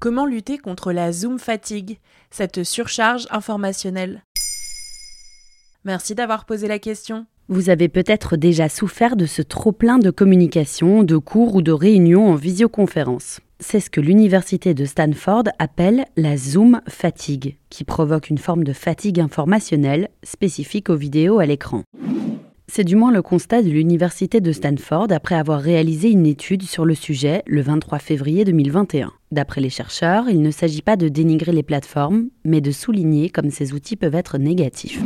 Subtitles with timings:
[0.00, 1.98] Comment lutter contre la Zoom fatigue,
[2.30, 4.24] cette surcharge informationnelle?
[5.84, 7.26] Merci d'avoir posé la question.
[7.48, 12.30] Vous avez peut-être déjà souffert de ce trop-plein de communication, de cours ou de réunions
[12.30, 13.40] en visioconférence.
[13.58, 18.72] C'est ce que l'université de Stanford appelle la Zoom fatigue, qui provoque une forme de
[18.72, 21.82] fatigue informationnelle spécifique aux vidéos à l'écran.
[22.68, 26.86] C'est du moins le constat de l'université de Stanford après avoir réalisé une étude sur
[26.86, 29.12] le sujet le 23 février 2021.
[29.32, 33.50] D'après les chercheurs, il ne s'agit pas de dénigrer les plateformes, mais de souligner comme
[33.50, 35.00] ces outils peuvent être négatifs.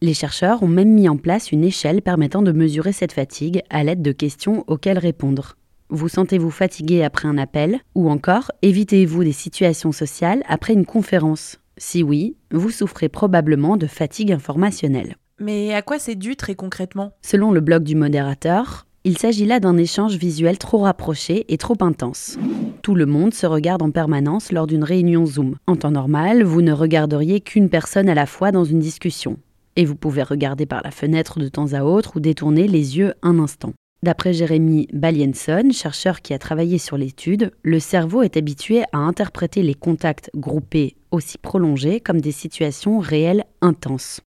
[0.00, 3.82] Les chercheurs ont même mis en place une échelle permettant de mesurer cette fatigue à
[3.82, 5.56] l'aide de questions auxquelles répondre.
[5.88, 7.80] Vous sentez-vous fatigué après un appel?
[7.94, 11.58] Ou encore, évitez-vous des situations sociales après une conférence?
[11.76, 15.16] Si oui, vous souffrez probablement de fatigue informationnelle.
[15.40, 17.12] Mais à quoi c'est dû très concrètement?
[17.22, 21.76] Selon le blog du modérateur, il s'agit là d'un échange visuel trop rapproché et trop
[21.80, 22.38] intense.
[22.82, 25.56] Tout le monde se regarde en permanence lors d'une réunion Zoom.
[25.66, 29.36] En temps normal, vous ne regarderiez qu'une personne à la fois dans une discussion
[29.76, 33.14] et vous pouvez regarder par la fenêtre de temps à autre ou détourner les yeux
[33.22, 33.72] un instant.
[34.02, 39.62] D'après Jérémy Balienson, chercheur qui a travaillé sur l'étude, le cerveau est habitué à interpréter
[39.62, 44.20] les contacts groupés aussi prolongés comme des situations réelles intenses,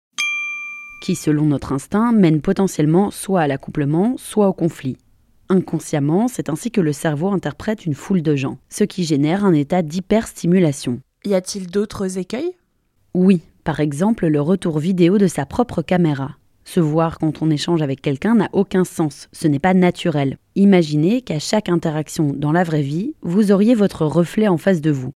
[1.06, 4.98] qui, selon notre instinct, mènent potentiellement soit à l'accouplement, soit au conflit.
[5.50, 9.54] Inconsciemment, c'est ainsi que le cerveau interprète une foule de gens, ce qui génère un
[9.54, 11.00] état d'hyperstimulation.
[11.24, 12.54] Y a-t-il d'autres écueils?
[13.14, 16.38] Oui, par exemple, le retour vidéo de sa propre caméra.
[16.64, 20.40] Se voir quand on échange avec quelqu'un n'a aucun sens, ce n'est pas naturel.
[20.56, 24.90] Imaginez qu'à chaque interaction dans la vraie vie, vous auriez votre reflet en face de
[24.90, 25.12] vous.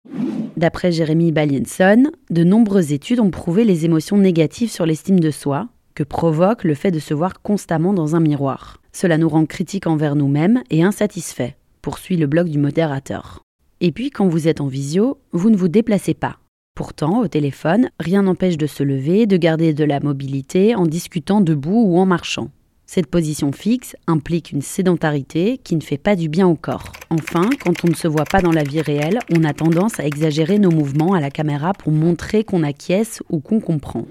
[0.59, 5.69] D'après Jérémy Balienson, de nombreuses études ont prouvé les émotions négatives sur l'estime de soi
[5.99, 8.81] que provoque le fait de se voir constamment dans un miroir.
[8.93, 13.43] Cela nous rend critiques envers nous-mêmes et insatisfaits, poursuit le blog du modérateur.
[13.81, 16.39] Et puis quand vous êtes en visio, vous ne vous déplacez pas.
[16.77, 21.41] Pourtant, au téléphone, rien n'empêche de se lever, de garder de la mobilité en discutant
[21.41, 22.51] debout ou en marchant.
[22.87, 26.93] Cette position fixe implique une sédentarité qui ne fait pas du bien au corps.
[27.11, 30.07] Enfin, quand on ne se voit pas dans la vie réelle, on a tendance à
[30.07, 34.07] exagérer nos mouvements à la caméra pour montrer qu'on acquiesce ou qu'on comprend.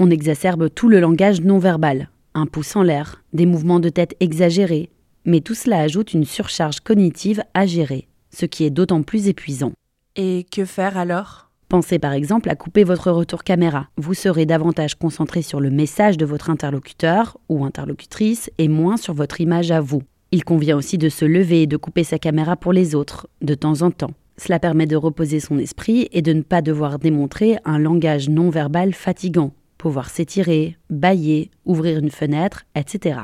[0.00, 4.16] On exacerbe tout le langage non verbal, un pouce en l'air, des mouvements de tête
[4.18, 4.90] exagérés,
[5.24, 9.72] mais tout cela ajoute une surcharge cognitive à gérer, ce qui est d'autant plus épuisant.
[10.16, 11.50] Et que faire alors?
[11.68, 13.88] Pensez par exemple à couper votre retour caméra.
[13.96, 19.14] Vous serez davantage concentré sur le message de votre interlocuteur ou interlocutrice et moins sur
[19.14, 20.02] votre image à vous.
[20.32, 23.54] Il convient aussi de se lever et de couper sa caméra pour les autres, de
[23.54, 24.10] temps en temps.
[24.38, 28.50] Cela permet de reposer son esprit et de ne pas devoir démontrer un langage non
[28.50, 29.52] verbal fatigant,
[29.84, 33.20] pouvoir s'étirer, bailler, ouvrir une fenêtre, etc.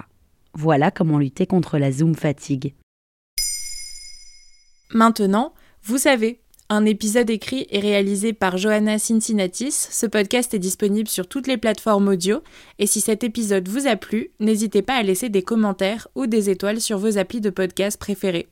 [0.52, 2.74] Voilà comment lutter contre la zoom fatigue.
[4.92, 9.72] Maintenant, vous savez, un épisode écrit et réalisé par Johanna Cincinnatis.
[9.72, 12.42] Ce podcast est disponible sur toutes les plateformes audio.
[12.78, 16.50] Et si cet épisode vous a plu, n'hésitez pas à laisser des commentaires ou des
[16.50, 18.50] étoiles sur vos applis de podcast préférés.